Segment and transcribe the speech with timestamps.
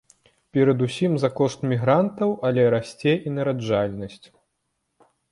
[0.57, 4.23] Перадусім за кошт мігрантаў, але расце і нараджальнасць.